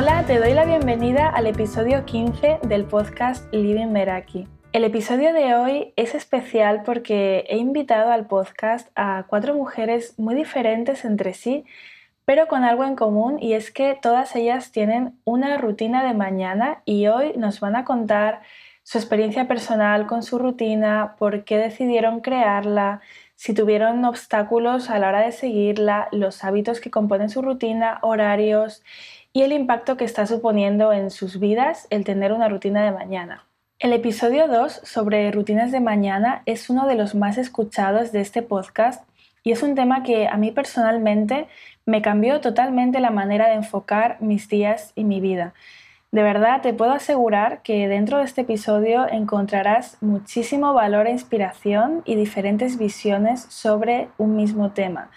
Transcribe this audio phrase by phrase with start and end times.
[0.00, 4.46] Hola, te doy la bienvenida al episodio 15 del podcast Living Meraki.
[4.72, 10.36] El episodio de hoy es especial porque he invitado al podcast a cuatro mujeres muy
[10.36, 11.64] diferentes entre sí,
[12.24, 16.80] pero con algo en común y es que todas ellas tienen una rutina de mañana
[16.84, 18.42] y hoy nos van a contar
[18.84, 23.00] su experiencia personal con su rutina, por qué decidieron crearla,
[23.34, 28.82] si tuvieron obstáculos a la hora de seguirla, los hábitos que componen su rutina, horarios
[29.32, 33.44] y el impacto que está suponiendo en sus vidas el tener una rutina de mañana.
[33.78, 38.42] El episodio 2 sobre rutinas de mañana es uno de los más escuchados de este
[38.42, 39.04] podcast
[39.44, 41.46] y es un tema que a mí personalmente
[41.86, 45.54] me cambió totalmente la manera de enfocar mis días y mi vida.
[46.10, 52.02] De verdad te puedo asegurar que dentro de este episodio encontrarás muchísimo valor e inspiración
[52.04, 55.10] y diferentes visiones sobre un mismo tema,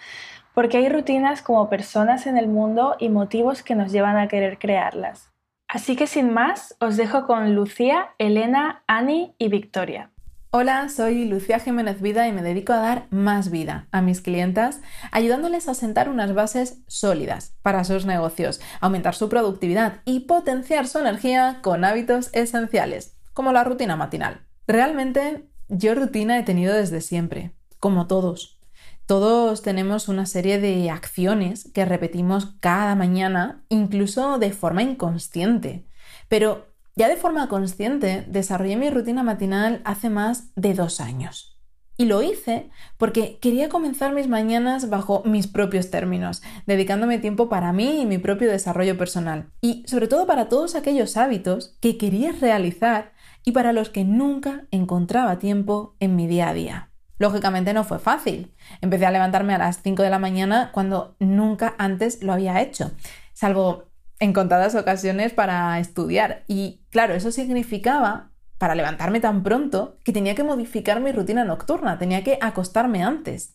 [0.54, 4.58] porque hay rutinas como personas en el mundo y motivos que nos llevan a querer
[4.58, 5.30] crearlas.
[5.68, 10.10] Así que sin más, os dejo con Lucía, Elena, Ani y Victoria.
[10.54, 14.82] Hola, soy Lucía Jiménez Vida y me dedico a dar más vida a mis clientas,
[15.10, 20.98] ayudándoles a sentar unas bases sólidas para sus negocios, aumentar su productividad y potenciar su
[20.98, 24.42] energía con hábitos esenciales, como la rutina matinal.
[24.66, 28.61] Realmente, yo rutina he tenido desde siempre, como todos.
[29.06, 35.86] Todos tenemos una serie de acciones que repetimos cada mañana, incluso de forma inconsciente.
[36.28, 41.58] Pero ya de forma consciente desarrollé mi rutina matinal hace más de dos años.
[41.96, 47.72] Y lo hice porque quería comenzar mis mañanas bajo mis propios términos, dedicándome tiempo para
[47.72, 49.50] mí y mi propio desarrollo personal.
[49.60, 53.12] Y sobre todo para todos aquellos hábitos que quería realizar
[53.44, 56.91] y para los que nunca encontraba tiempo en mi día a día.
[57.22, 58.52] Lógicamente no fue fácil.
[58.80, 62.90] Empecé a levantarme a las 5 de la mañana cuando nunca antes lo había hecho,
[63.32, 63.84] salvo
[64.18, 66.42] en contadas ocasiones para estudiar.
[66.48, 71.96] Y claro, eso significaba, para levantarme tan pronto, que tenía que modificar mi rutina nocturna,
[71.96, 73.54] tenía que acostarme antes.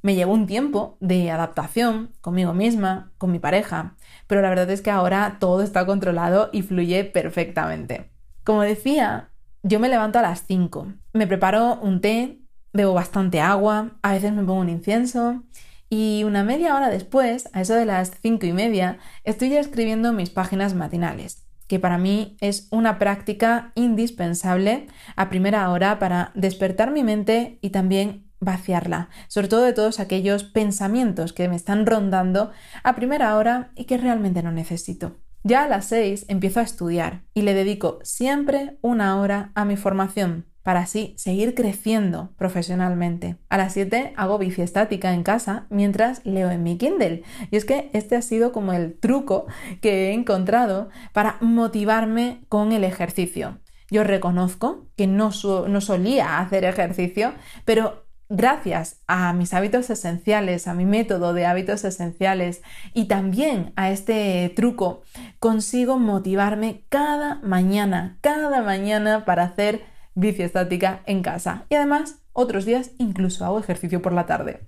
[0.00, 3.96] Me llevó un tiempo de adaptación conmigo misma, con mi pareja,
[4.26, 8.12] pero la verdad es que ahora todo está controlado y fluye perfectamente.
[8.44, 9.28] Como decía,
[9.62, 12.38] yo me levanto a las 5, me preparo un té,
[12.74, 15.42] bebo bastante agua, a veces me pongo un incienso
[15.88, 20.12] y una media hora después, a eso de las cinco y media, estoy ya escribiendo
[20.12, 26.90] mis páginas matinales, que para mí es una práctica indispensable a primera hora para despertar
[26.90, 32.50] mi mente y también vaciarla, sobre todo de todos aquellos pensamientos que me están rondando
[32.82, 35.20] a primera hora y que realmente no necesito.
[35.44, 39.76] Ya a las seis empiezo a estudiar y le dedico siempre una hora a mi
[39.76, 43.36] formación, para así seguir creciendo profesionalmente.
[43.50, 47.22] A las 7 hago bici estática en casa mientras leo en mi Kindle.
[47.50, 49.46] Y es que este ha sido como el truco
[49.82, 53.60] que he encontrado para motivarme con el ejercicio.
[53.90, 55.30] Yo reconozco que no,
[55.68, 57.34] no solía hacer ejercicio,
[57.66, 62.62] pero gracias a mis hábitos esenciales, a mi método de hábitos esenciales
[62.94, 65.02] y también a este truco,
[65.38, 71.64] consigo motivarme cada mañana, cada mañana para hacer bici estática en casa.
[71.68, 74.60] Y además, otros días incluso hago ejercicio por la tarde.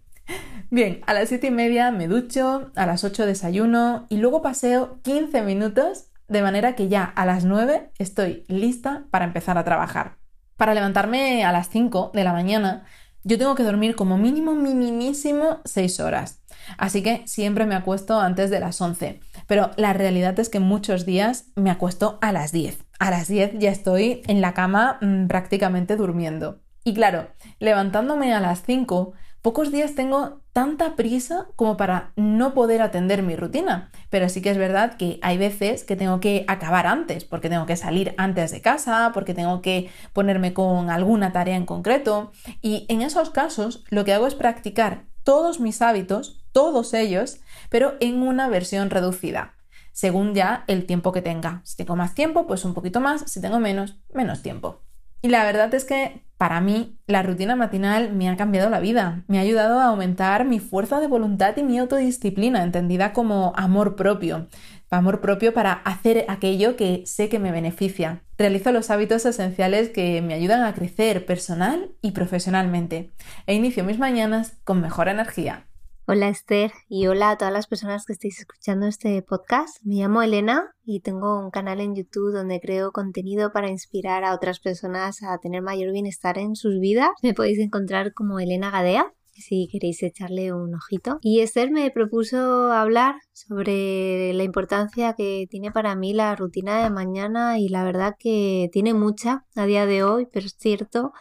[0.70, 4.98] Bien, a las 7 y media me ducho, a las 8 desayuno y luego paseo
[5.02, 10.16] 15 minutos de manera que ya a las 9 estoy lista para empezar a trabajar.
[10.56, 12.84] Para levantarme a las 5 de la mañana,
[13.22, 16.42] yo tengo que dormir como mínimo, minimísimo 6 horas.
[16.78, 19.20] Así que siempre me acuesto antes de las 11.
[19.46, 22.85] Pero la realidad es que muchos días me acuesto a las 10.
[22.98, 26.60] A las 10 ya estoy en la cama mm, prácticamente durmiendo.
[26.84, 29.12] Y claro, levantándome a las 5,
[29.42, 33.90] pocos días tengo tanta prisa como para no poder atender mi rutina.
[34.08, 37.66] Pero sí que es verdad que hay veces que tengo que acabar antes, porque tengo
[37.66, 42.30] que salir antes de casa, porque tengo que ponerme con alguna tarea en concreto.
[42.62, 47.94] Y en esos casos lo que hago es practicar todos mis hábitos, todos ellos, pero
[47.98, 49.55] en una versión reducida,
[49.96, 51.62] según ya el tiempo que tenga.
[51.64, 54.82] Si tengo más tiempo, pues un poquito más, si tengo menos, menos tiempo.
[55.22, 59.24] Y la verdad es que para mí la rutina matinal me ha cambiado la vida,
[59.26, 63.96] me ha ayudado a aumentar mi fuerza de voluntad y mi autodisciplina, entendida como amor
[63.96, 64.48] propio.
[64.90, 68.22] Amor propio para hacer aquello que sé que me beneficia.
[68.36, 73.14] Realizo los hábitos esenciales que me ayudan a crecer personal y profesionalmente.
[73.46, 75.66] E inicio mis mañanas con mejor energía.
[76.08, 79.78] Hola Esther y hola a todas las personas que estáis escuchando este podcast.
[79.82, 84.32] Me llamo Elena y tengo un canal en YouTube donde creo contenido para inspirar a
[84.32, 87.08] otras personas a tener mayor bienestar en sus vidas.
[87.24, 91.18] Me podéis encontrar como Elena Gadea si queréis echarle un ojito.
[91.22, 96.90] Y Esther me propuso hablar sobre la importancia que tiene para mí la rutina de
[96.90, 101.12] mañana y la verdad que tiene mucha a día de hoy, pero es cierto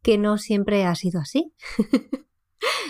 [0.00, 1.52] que no siempre ha sido así.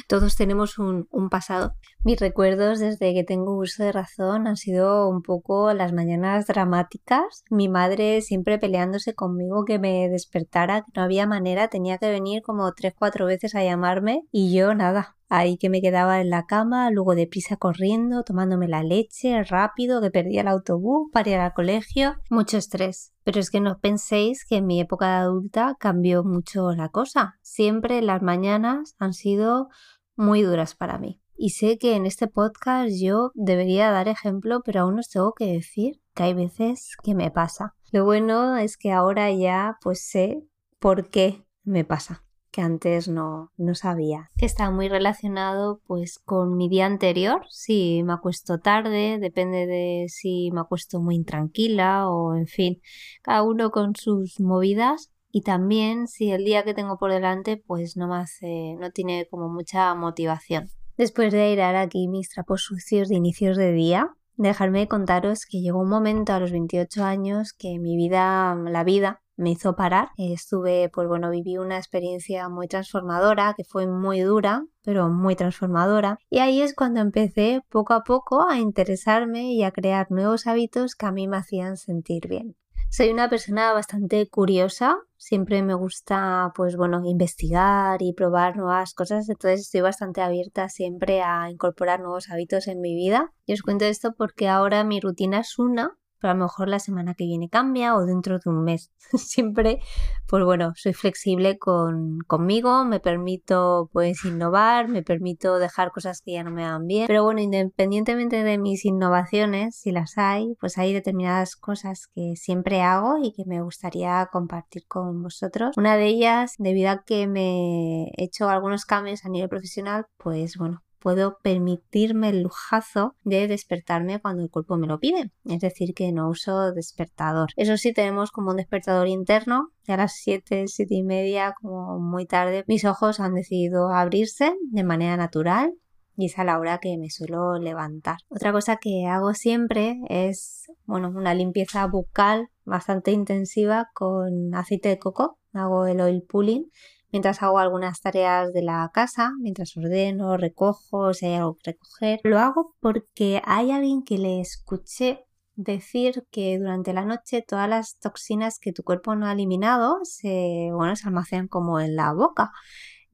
[0.06, 1.76] Todos tenemos un, pasado.
[2.04, 7.44] Mis recuerdos desde que tengo uso de razón han sido un poco las mañanas dramáticas.
[7.49, 12.43] Mi madre siempre peleándose conmigo que me despertara, que no había manera, tenía que venir
[12.43, 16.44] como tres, cuatro veces a llamarme y yo nada, ahí que me quedaba en la
[16.46, 21.54] cama, luego deprisa corriendo, tomándome la leche rápido, que perdía el autobús para ir al
[21.54, 23.12] colegio, mucho estrés.
[23.22, 27.38] Pero es que no penséis que en mi época de adulta cambió mucho la cosa.
[27.43, 29.69] Siempre las mañanas han sido
[30.16, 31.21] muy duras para mí.
[31.44, 35.46] Y sé que en este podcast yo debería dar ejemplo, pero aún os tengo que
[35.46, 37.74] decir que hay veces que me pasa.
[37.90, 40.44] Lo bueno es que ahora ya pues sé
[40.78, 44.30] por qué me pasa que antes no, no sabía.
[44.36, 47.44] Está muy relacionado pues con mi día anterior.
[47.48, 52.80] Si me acuesto tarde, depende de si me acuesto muy intranquila o en fin,
[53.20, 55.10] cada uno con sus movidas.
[55.32, 59.26] Y también si el día que tengo por delante pues no me hace, no tiene
[59.28, 60.70] como mucha motivación.
[61.02, 65.81] Después de airar aquí mis trapos sucios de inicios de día, dejarme contaros que llegó
[65.81, 70.10] un momento a los 28 años que mi vida, la vida, me hizo parar.
[70.16, 76.19] Estuve, pues bueno, viví una experiencia muy transformadora, que fue muy dura, pero muy transformadora.
[76.31, 80.94] Y ahí es cuando empecé poco a poco a interesarme y a crear nuevos hábitos
[80.94, 82.54] que a mí me hacían sentir bien.
[82.94, 89.30] Soy una persona bastante curiosa, siempre me gusta, pues bueno, investigar y probar nuevas cosas,
[89.30, 93.32] entonces estoy bastante abierta siempre a incorporar nuevos hábitos en mi vida.
[93.46, 96.78] Y os cuento esto porque ahora mi rutina es una, pero a lo mejor la
[96.78, 98.92] semana que viene cambia o dentro de un mes.
[99.12, 99.80] Siempre,
[100.28, 106.32] pues bueno, soy flexible con, conmigo, me permito pues innovar, me permito dejar cosas que
[106.32, 110.78] ya no me van bien, pero bueno, independientemente de mis innovaciones, si las hay, pues
[110.78, 115.76] hay determinadas cosas que siempre hago y que me gustaría compartir con vosotros.
[115.76, 120.56] Una de ellas, debido a que me he hecho algunos cambios a nivel profesional, pues
[120.56, 125.31] bueno, puedo permitirme el lujazo de despertarme cuando el cuerpo me lo pide.
[125.44, 127.50] Es decir, que no uso despertador.
[127.56, 129.69] Eso sí, tenemos como un despertador interno.
[129.88, 134.84] a las 7, 7 y media, como muy tarde, mis ojos han decidido abrirse de
[134.84, 135.75] manera natural
[136.16, 138.19] y es a la hora que me suelo levantar.
[138.28, 144.99] Otra cosa que hago siempre es, bueno, una limpieza bucal bastante intensiva con aceite de
[144.99, 145.38] coco.
[145.52, 146.70] Hago el oil pulling
[147.12, 152.20] mientras hago algunas tareas de la casa, mientras ordeno, recojo, si hay algo que recoger.
[152.25, 157.99] Lo hago porque hay alguien que le escuché decir que durante la noche todas las
[157.99, 162.50] toxinas que tu cuerpo no ha eliminado se, bueno, se almacenan como en la boca.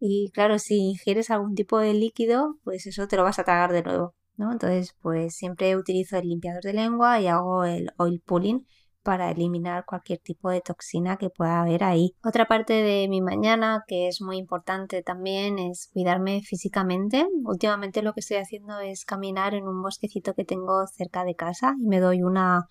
[0.00, 3.72] Y claro, si ingieres algún tipo de líquido, pues eso te lo vas a tragar
[3.72, 4.14] de nuevo.
[4.36, 4.52] ¿no?
[4.52, 8.66] Entonces, pues siempre utilizo el limpiador de lengua y hago el oil pulling
[9.08, 12.14] para eliminar cualquier tipo de toxina que pueda haber ahí.
[12.22, 17.26] Otra parte de mi mañana que es muy importante también es cuidarme físicamente.
[17.42, 21.74] Últimamente lo que estoy haciendo es caminar en un bosquecito que tengo cerca de casa
[21.80, 22.68] y me doy una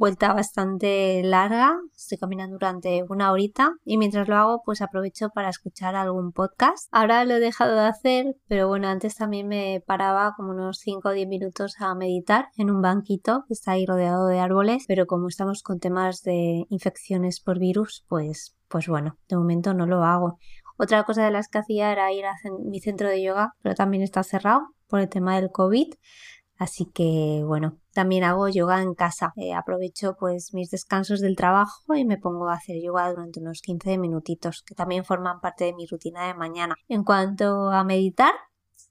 [0.00, 5.50] vuelta bastante larga, estoy caminando durante una horita y mientras lo hago pues aprovecho para
[5.50, 6.88] escuchar algún podcast.
[6.90, 11.10] Ahora lo he dejado de hacer, pero bueno, antes también me paraba como unos 5
[11.10, 15.06] o 10 minutos a meditar en un banquito que está ahí rodeado de árboles, pero
[15.06, 20.02] como estamos con temas de infecciones por virus, pues, pues bueno, de momento no lo
[20.02, 20.38] hago.
[20.78, 22.32] Otra cosa de las que hacía era ir a
[22.70, 25.92] mi centro de yoga, pero también está cerrado por el tema del COVID.
[26.60, 29.32] Así que bueno, también hago yoga en casa.
[29.36, 33.62] Eh, aprovecho pues mis descansos del trabajo y me pongo a hacer yoga durante unos
[33.62, 36.74] 15 minutitos, que también forman parte de mi rutina de mañana.
[36.86, 38.34] En cuanto a meditar,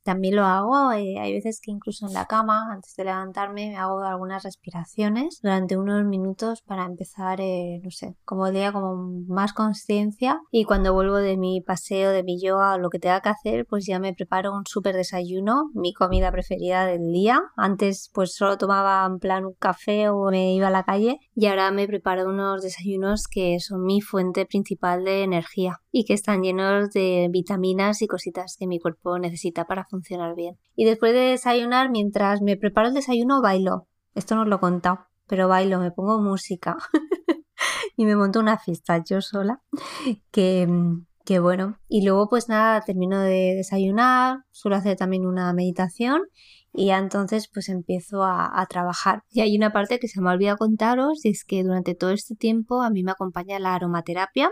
[0.03, 3.77] también lo hago, eh, hay veces que incluso en la cama, antes de levantarme, me
[3.77, 8.95] hago algunas respiraciones durante unos minutos para empezar, eh, no sé, como día como
[9.27, 13.21] más conciencia y cuando vuelvo de mi paseo, de mi yoga o lo que tenga
[13.21, 17.41] que hacer, pues ya me preparo un súper desayuno, mi comida preferida del día.
[17.55, 21.47] Antes pues solo tomaba en plan un café o me iba a la calle y
[21.47, 26.43] ahora me preparo unos desayunos que son mi fuente principal de energía y que están
[26.43, 30.57] llenos de vitaminas y cositas que mi cuerpo necesita para funcionar bien.
[30.75, 33.87] Y después de desayunar, mientras me preparo el desayuno, bailo.
[34.13, 36.77] Esto no os lo he contado, pero bailo, me pongo música
[37.97, 39.61] y me monto una fiesta yo sola.
[40.31, 40.67] Que,
[41.39, 41.79] bueno.
[41.87, 46.23] Y luego, pues nada, termino de desayunar, suelo hacer también una meditación
[46.73, 49.23] y entonces pues empiezo a, trabajar.
[49.31, 52.11] Y hay una parte que se me ha olvidado contaros y es que durante todo
[52.11, 54.51] este tiempo a mí me acompaña la aromaterapia.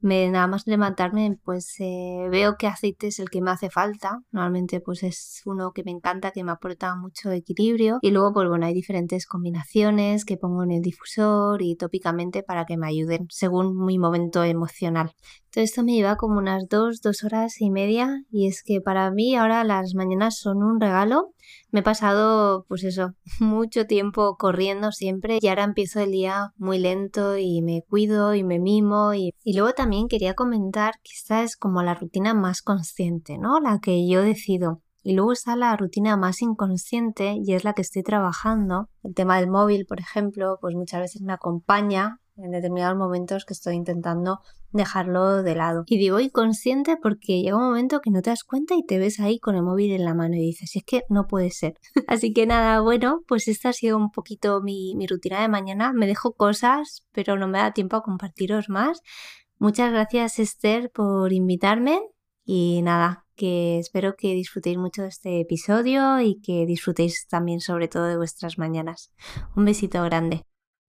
[0.00, 4.20] Me, nada más levantarme pues eh, veo qué aceite es el que me hace falta.
[4.30, 7.98] Normalmente pues es uno que me encanta, que me aporta mucho equilibrio.
[8.02, 12.66] Y luego pues bueno hay diferentes combinaciones que pongo en el difusor y tópicamente para
[12.66, 15.12] que me ayuden según mi momento emocional.
[15.56, 19.36] Esto me lleva como unas dos, dos horas y media y es que para mí
[19.36, 21.32] ahora las mañanas son un regalo.
[21.70, 26.78] Me he pasado, pues eso, mucho tiempo corriendo siempre y ahora empiezo el día muy
[26.78, 31.42] lento y me cuido y me mimo y, y luego también quería comentar que esta
[31.42, 33.58] es como la rutina más consciente, ¿no?
[33.58, 34.82] La que yo decido.
[35.02, 38.90] Y luego está la rutina más inconsciente y es la que estoy trabajando.
[39.02, 43.54] El tema del móvil, por ejemplo, pues muchas veces me acompaña en determinados momentos que
[43.54, 44.40] estoy intentando
[44.72, 45.84] dejarlo de lado.
[45.86, 49.20] Y digo inconsciente porque llega un momento que no te das cuenta y te ves
[49.20, 51.74] ahí con el móvil en la mano y dices, es que no puede ser.
[52.06, 55.92] Así que nada, bueno, pues esta ha sido un poquito mi, mi rutina de mañana.
[55.92, 59.00] Me dejo cosas, pero no me da tiempo a compartiros más.
[59.58, 62.00] Muchas gracias Esther por invitarme
[62.44, 67.88] y nada, que espero que disfrutéis mucho de este episodio y que disfrutéis también sobre
[67.88, 69.10] todo de vuestras mañanas.
[69.56, 70.42] Un besito grande.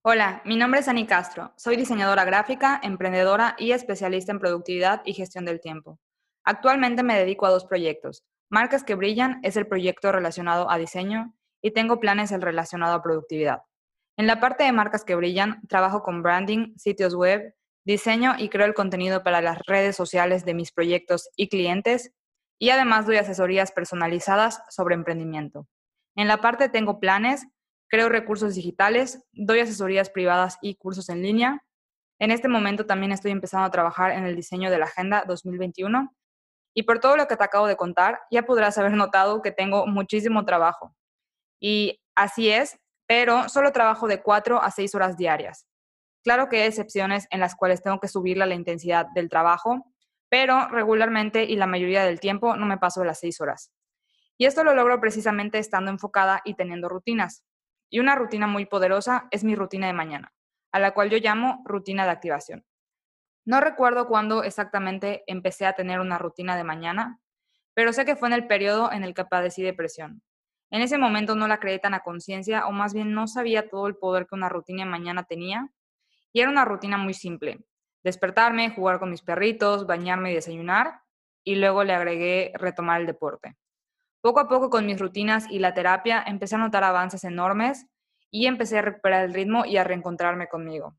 [0.09, 1.51] Hola, mi nombre es Ani Castro.
[1.57, 5.99] Soy diseñadora gráfica, emprendedora y especialista en productividad y gestión del tiempo.
[6.45, 8.23] Actualmente me dedico a dos proyectos.
[8.49, 13.03] Marcas que brillan es el proyecto relacionado a diseño y tengo planes el relacionado a
[13.03, 13.63] productividad.
[14.15, 18.65] En la parte de marcas que brillan, trabajo con branding, sitios web, diseño y creo
[18.65, 22.13] el contenido para las redes sociales de mis proyectos y clientes
[22.57, 25.67] y además doy asesorías personalizadas sobre emprendimiento.
[26.15, 27.45] En la parte tengo planes,
[27.87, 31.63] creo recursos digitales, doy asesorías privadas y cursos en línea.
[32.19, 36.13] En este momento también estoy empezando a trabajar en el diseño de la Agenda 2021.
[36.73, 39.87] Y por todo lo que te acabo de contar, ya podrás haber notado que tengo
[39.87, 40.95] muchísimo trabajo.
[41.59, 42.77] Y así es,
[43.07, 45.67] pero solo trabajo de 4 a 6 horas diarias.
[46.23, 49.85] Claro que hay excepciones en las cuales tengo que subirle la intensidad del trabajo,
[50.29, 53.71] pero regularmente y la mayoría del tiempo no me paso de las 6 horas.
[54.37, 57.43] Y esto lo logro precisamente estando enfocada y teniendo rutinas.
[57.89, 60.33] Y una rutina muy poderosa es mi rutina de mañana,
[60.71, 62.65] a la cual yo llamo rutina de activación.
[63.45, 67.21] No recuerdo cuándo exactamente empecé a tener una rutina de mañana,
[67.73, 70.21] pero sé que fue en el periodo en el que padecí depresión.
[70.69, 73.87] En ese momento no la creí tan a conciencia, o más bien no sabía todo
[73.87, 75.69] el poder que una rutina de mañana tenía,
[76.33, 77.63] y era una rutina muy simple.
[78.03, 81.01] Despertarme, jugar con mis perritos, bañarme y desayunar,
[81.43, 83.55] y luego le agregué retomar el deporte.
[84.27, 87.87] Poco a poco con mis rutinas y la terapia empecé a notar avances enormes
[88.29, 90.97] y empecé a recuperar el ritmo y a reencontrarme conmigo.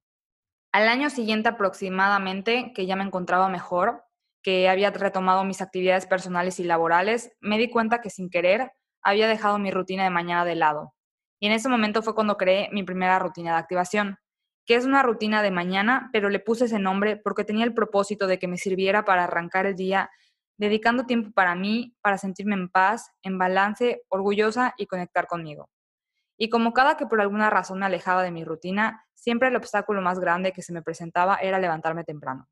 [0.73, 4.03] Al año siguiente aproximadamente, que ya me encontraba mejor,
[4.43, 9.29] que había retomado mis actividades personales y laborales, me di cuenta que sin querer había
[9.29, 10.95] dejado mi rutina de mañana de lado.
[11.39, 14.17] Y en ese momento fue cuando creé mi primera rutina de activación,
[14.65, 18.27] que es una rutina de mañana, pero le puse ese nombre porque tenía el propósito
[18.27, 20.11] de que me sirviera para arrancar el día
[20.59, 25.71] dedicando tiempo para mí, para sentirme en paz, en balance, orgullosa y conectar conmigo.
[26.37, 30.03] Y como cada que por alguna razón me alejaba de mi rutina, siempre el obstáculo
[30.03, 32.49] más grande que se me presentaba era levantarme temprano.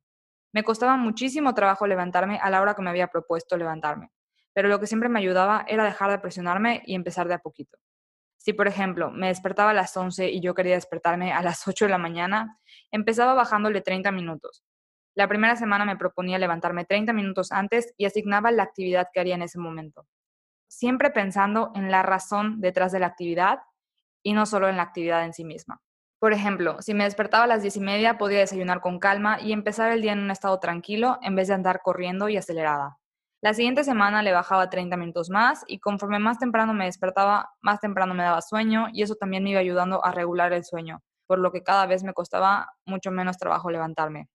[0.53, 4.11] Me costaba muchísimo trabajo levantarme a la hora que me había propuesto levantarme,
[4.53, 7.77] pero lo que siempre me ayudaba era dejar de presionarme y empezar de a poquito.
[8.37, 11.85] Si, por ejemplo, me despertaba a las 11 y yo quería despertarme a las 8
[11.85, 12.57] de la mañana,
[12.91, 14.63] empezaba bajándole 30 minutos,
[15.17, 19.33] la primera semana me proponía levantarme 30 minutos antes y asignaba la actividad que haría
[19.33, 20.05] en ese momento,
[20.67, 23.61] siempre pensando en la razón detrás de la actividad
[24.21, 25.81] y no solo en la actividad en sí misma.
[26.19, 29.53] Por ejemplo, si me despertaba a las 10 y media, podía desayunar con calma y
[29.53, 32.99] empezar el día en un estado tranquilo en vez de andar corriendo y acelerada.
[33.41, 37.79] La siguiente semana le bajaba 30 minutos más y conforme más temprano me despertaba, más
[37.79, 41.39] temprano me daba sueño y eso también me iba ayudando a regular el sueño, por
[41.39, 44.29] lo que cada vez me costaba mucho menos trabajo levantarme.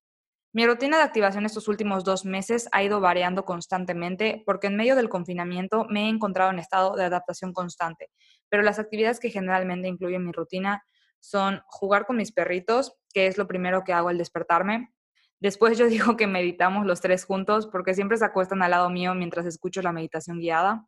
[0.54, 4.94] Mi rutina de activación estos últimos dos meses ha ido variando constantemente porque en medio
[4.96, 8.10] del confinamiento me he encontrado en estado de adaptación constante,
[8.50, 10.84] pero las actividades que generalmente incluyen mi rutina
[11.20, 14.92] son jugar con mis perritos, que es lo primero que hago al despertarme.
[15.40, 19.14] Después yo digo que meditamos los tres juntos porque siempre se acuestan al lado mío
[19.14, 20.86] mientras escucho la meditación guiada.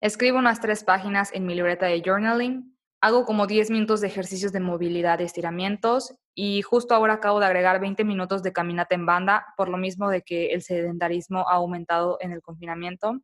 [0.00, 4.52] Escribo unas tres páginas en mi libreta de journaling hago como 10 minutos de ejercicios
[4.52, 9.06] de movilidad y estiramientos y justo ahora acabo de agregar 20 minutos de caminata en
[9.06, 13.18] banda, por lo mismo de que el sedentarismo ha aumentado en el confinamiento,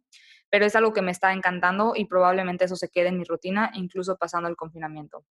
[0.50, 3.70] pero es algo que me está encantando y probablemente eso se quede en mi rutina,
[3.74, 5.24] incluso pasando el confinamiento.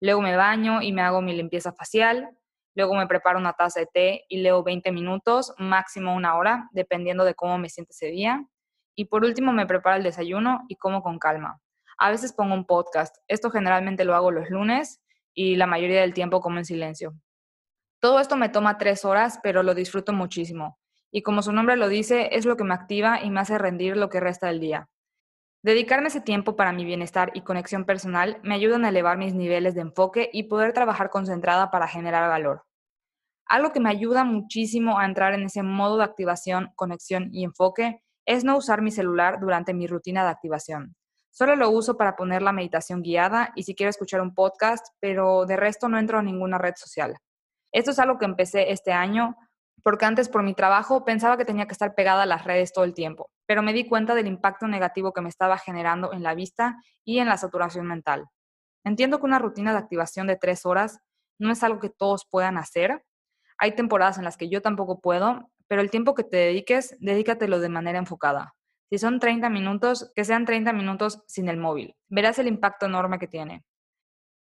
[0.00, 2.30] Luego me baño y me hago mi limpieza facial,
[2.76, 7.24] luego me preparo una taza de té y leo 20 minutos, máximo una hora, dependiendo
[7.24, 8.46] de cómo me siente ese día.
[8.94, 11.60] Y por último me preparo el desayuno y como con calma
[11.98, 13.16] A veces pongo un podcast.
[13.26, 15.00] Esto generalmente lo hago los lunes
[15.38, 17.14] y la mayoría del tiempo como en silencio.
[18.00, 20.80] Todo esto me toma tres horas, pero lo disfruto muchísimo.
[21.12, 23.96] Y como su nombre lo dice, es lo que me activa y me hace rendir
[23.96, 24.88] lo que resta del día.
[25.62, 29.76] Dedicarme ese tiempo para mi bienestar y conexión personal me ayudan a elevar mis niveles
[29.76, 32.64] de enfoque y poder trabajar concentrada para generar valor.
[33.46, 38.02] Algo que me ayuda muchísimo a entrar en ese modo de activación, conexión y enfoque
[38.26, 40.96] es no usar mi celular durante mi rutina de activación.
[41.30, 45.46] Solo lo uso para poner la meditación guiada y si quiero escuchar un podcast, pero
[45.46, 47.16] de resto no entro a ninguna red social.
[47.72, 49.36] Esto es algo que empecé este año
[49.82, 52.84] porque antes por mi trabajo pensaba que tenía que estar pegada a las redes todo
[52.84, 56.34] el tiempo, pero me di cuenta del impacto negativo que me estaba generando en la
[56.34, 58.26] vista y en la saturación mental.
[58.84, 61.00] Entiendo que una rutina de activación de tres horas
[61.38, 63.04] no es algo que todos puedan hacer.
[63.58, 67.60] Hay temporadas en las que yo tampoco puedo, pero el tiempo que te dediques, dedícatelo
[67.60, 68.54] de manera enfocada.
[68.90, 71.94] Si son 30 minutos, que sean 30 minutos sin el móvil.
[72.08, 73.64] Verás el impacto enorme que tiene.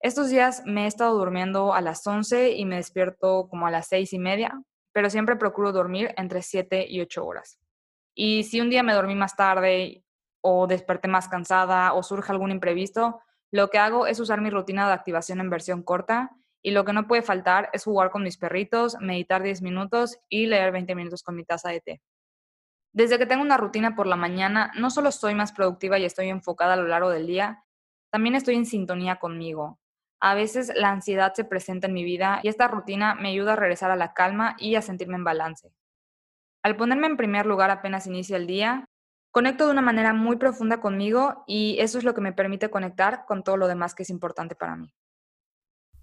[0.01, 3.87] Estos días me he estado durmiendo a las 11 y me despierto como a las
[3.87, 7.57] 6 y media, pero siempre procuro dormir entre 7 y 8 horas.
[8.13, 10.03] Y si un día me dormí más tarde
[10.41, 14.87] o desperté más cansada o surge algún imprevisto, lo que hago es usar mi rutina
[14.87, 16.31] de activación en versión corta
[16.61, 20.47] y lo que no puede faltar es jugar con mis perritos, meditar 10 minutos y
[20.47, 22.01] leer 20 minutos con mi taza de té.
[22.93, 26.29] Desde que tengo una rutina por la mañana, no solo soy más productiva y estoy
[26.29, 27.65] enfocada a lo largo del día,
[28.11, 29.79] también estoy en sintonía conmigo.
[30.19, 33.55] A veces la ansiedad se presenta en mi vida y esta rutina me ayuda a
[33.55, 35.73] regresar a la calma y a sentirme en balance.
[36.61, 38.85] Al ponerme en primer lugar apenas inicia el día,
[39.31, 43.25] conecto de una manera muy profunda conmigo y eso es lo que me permite conectar
[43.25, 44.93] con todo lo demás que es importante para mí.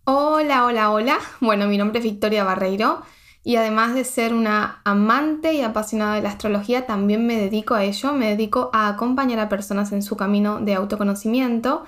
[0.05, 1.19] Hola, hola, hola.
[1.41, 3.05] Bueno, mi nombre es Victoria Barreiro
[3.43, 7.85] y además de ser una amante y apasionada de la astrología, también me dedico a
[7.85, 11.85] ello, me dedico a acompañar a personas en su camino de autoconocimiento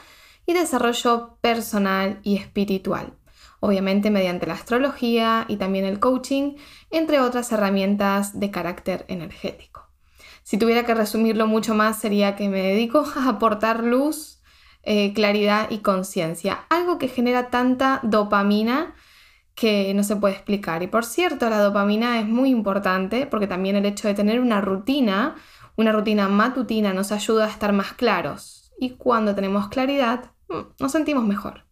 [0.47, 3.13] y desarrollo personal y espiritual.
[3.61, 6.57] Obviamente mediante la astrología y también el coaching,
[6.91, 9.89] entre otras herramientas de carácter energético.
[10.43, 14.41] Si tuviera que resumirlo mucho más, sería que me dedico a aportar luz,
[14.83, 18.95] eh, claridad y conciencia, algo que genera tanta dopamina
[19.55, 20.83] que no se puede explicar.
[20.83, 24.61] Y por cierto, la dopamina es muy importante porque también el hecho de tener una
[24.61, 25.37] rutina,
[25.77, 28.73] una rutina matutina, nos ayuda a estar más claros.
[28.79, 30.33] Y cuando tenemos claridad,
[30.79, 31.65] nos sentimos mejor.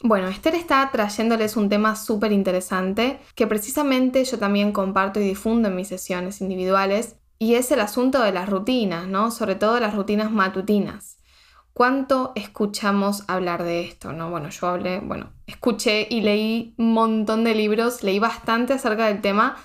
[0.00, 5.68] Bueno, Esther está trayéndoles un tema súper interesante que precisamente yo también comparto y difundo
[5.68, 9.32] en mis sesiones individuales y es el asunto de las rutinas, ¿no?
[9.32, 11.17] Sobre todo las rutinas matutinas.
[11.78, 14.30] ¿Cuánto escuchamos hablar de esto, no?
[14.30, 19.20] Bueno, yo hablé, bueno, escuché y leí un montón de libros, leí bastante acerca del
[19.20, 19.56] tema,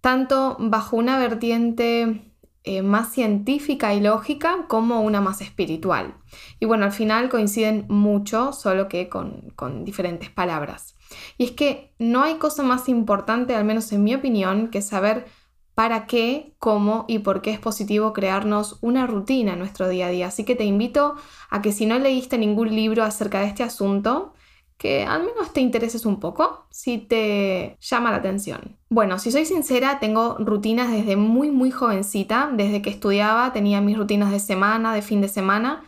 [0.00, 2.32] tanto bajo una vertiente
[2.64, 6.14] eh, más científica y lógica como una más espiritual.
[6.58, 10.96] Y bueno, al final coinciden mucho, solo que con, con diferentes palabras.
[11.36, 15.26] Y es que no hay cosa más importante, al menos en mi opinión, que saber
[15.74, 20.10] para qué, cómo y por qué es positivo crearnos una rutina en nuestro día a
[20.10, 20.26] día.
[20.28, 21.16] Así que te invito
[21.50, 24.34] a que si no leíste ningún libro acerca de este asunto,
[24.76, 28.76] que al menos te intereses un poco si te llama la atención.
[28.88, 33.96] Bueno, si soy sincera, tengo rutinas desde muy muy jovencita, desde que estudiaba tenía mis
[33.96, 35.84] rutinas de semana, de fin de semana,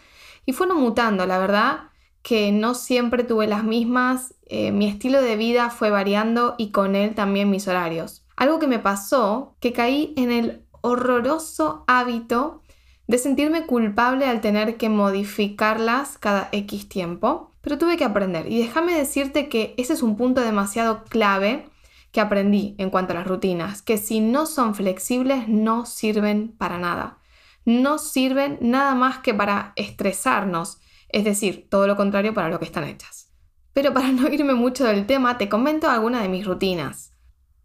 [0.47, 1.91] y fueron mutando, la verdad
[2.23, 6.97] que no siempre tuve las mismas, eh, mi estilo de vida fue variando y con
[6.97, 8.24] él también mis horarios.
[8.37, 12.63] Algo que me pasó, que caí en el horroroso hábito
[13.07, 18.53] de sentirme culpable al tener que modificarlas cada X tiempo pero tuve que aprender.
[18.53, 21.67] Y déjame decirte que ese es un punto demasiado clave
[22.13, 26.79] que aprendí en cuanto a las rutinas, que si no son flexibles no sirven para
[26.79, 27.19] nada.
[27.65, 32.67] No sirven nada más que para estresarnos, es decir, todo lo contrario para lo que
[32.67, 33.33] están hechas.
[33.73, 37.14] Pero para no irme mucho del tema, te comento alguna de mis rutinas.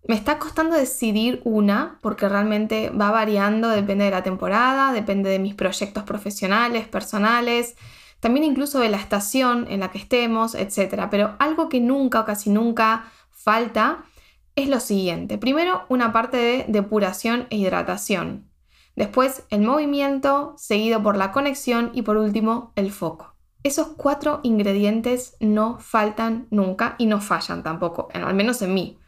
[0.09, 5.37] Me está costando decidir una porque realmente va variando, depende de la temporada, depende de
[5.37, 7.75] mis proyectos profesionales, personales,
[8.19, 11.09] también incluso de la estación en la que estemos, etc.
[11.11, 13.99] Pero algo que nunca o casi nunca falta
[14.55, 15.37] es lo siguiente.
[15.37, 18.49] Primero, una parte de depuración e hidratación.
[18.95, 23.35] Después, el movimiento, seguido por la conexión y por último, el foco.
[23.61, 28.98] Esos cuatro ingredientes no faltan nunca y no fallan tampoco, al menos en mí.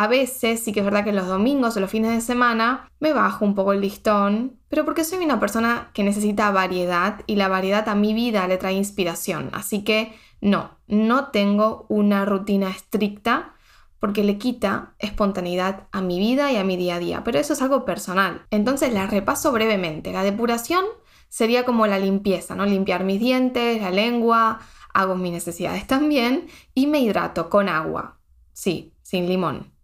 [0.00, 3.12] A veces sí que es verdad que los domingos o los fines de semana me
[3.12, 7.48] bajo un poco el listón, pero porque soy una persona que necesita variedad y la
[7.48, 9.50] variedad a mi vida le trae inspiración.
[9.52, 13.56] Así que no, no tengo una rutina estricta
[13.98, 17.54] porque le quita espontaneidad a mi vida y a mi día a día, pero eso
[17.54, 18.46] es algo personal.
[18.52, 20.12] Entonces la repaso brevemente.
[20.12, 20.84] La depuración
[21.28, 22.66] sería como la limpieza, ¿no?
[22.66, 24.60] Limpiar mis dientes, la lengua,
[24.94, 28.20] hago mis necesidades también y me hidrato con agua.
[28.52, 29.76] Sí, sin limón.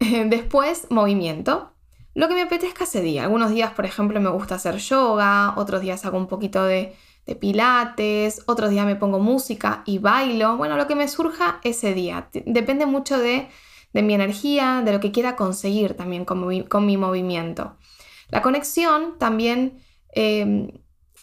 [0.26, 1.72] Después, movimiento.
[2.14, 3.24] Lo que me apetezca ese día.
[3.24, 6.96] Algunos días, por ejemplo, me gusta hacer yoga, otros días hago un poquito de,
[7.40, 10.56] pilates, otros días me pongo música y bailo.
[10.56, 12.28] Bueno, lo que me surja ese día.
[12.46, 13.48] Depende mucho de,
[13.92, 16.46] mi energía, de lo que quiera conseguir también con
[16.86, 17.76] mi, movimiento.
[18.30, 19.78] La conexión también,
[20.12, 20.70] em,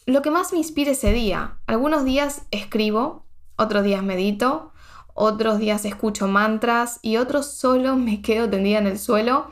[0.06, 1.58] lo que más me inspira ese día.
[1.66, 3.26] Algunos días escribo,
[3.58, 4.72] otros días medito,
[5.16, 9.48] otros días escucho mantras y otros solo me quedo tendida en el suelo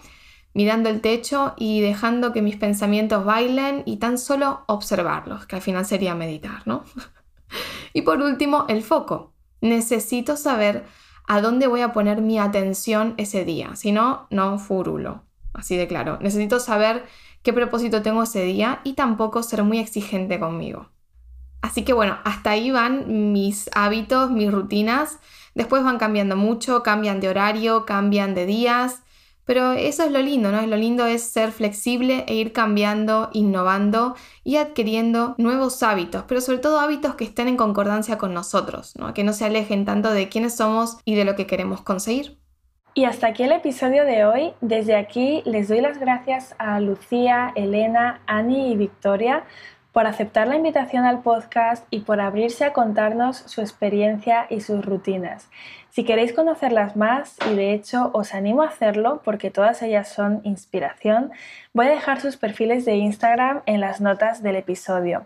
[0.54, 5.62] mirando el techo y dejando que mis pensamientos bailen y tan solo observarlos, que al
[5.62, 6.84] final sería meditar, ¿no?
[7.93, 9.34] y por último, el foco.
[9.62, 10.84] Necesito saber
[11.26, 15.23] a dónde voy a poner mi atención ese día, si no, no furulo,
[15.54, 16.19] así de claro.
[16.21, 17.06] Necesito saber
[17.41, 20.89] qué propósito tengo ese día y tampoco ser muy exigente conmigo.
[21.62, 25.19] Así que bueno, hasta ahí van mis hábitos, mis rutinas.
[25.55, 29.03] Después van cambiando mucho, cambian de horario, cambian de días,
[29.45, 30.65] pero eso es lo lindo, ¿no?
[30.65, 36.59] Lo lindo es ser flexible e ir cambiando, innovando y adquiriendo nuevos hábitos, pero sobre
[36.59, 39.13] todo hábitos que estén en concordancia con nosotros, ¿no?
[39.13, 42.37] Que no se alejen tanto de quiénes somos y de lo que queremos conseguir.
[42.95, 44.53] Y hasta aquí el episodio de hoy.
[44.61, 49.45] Desde aquí les doy las gracias a Lucía, Elena, Ani y Victoria
[49.93, 54.84] por aceptar la invitación al podcast y por abrirse a contarnos su experiencia y sus
[54.84, 55.47] rutinas.
[55.91, 60.41] Si queréis conocerlas más, y de hecho os animo a hacerlo porque todas ellas son
[60.43, 61.32] inspiración,
[61.73, 65.25] voy a dejar sus perfiles de Instagram en las notas del episodio.